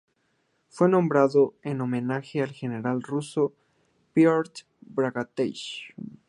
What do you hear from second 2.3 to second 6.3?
al general ruso Piotr Bagratión.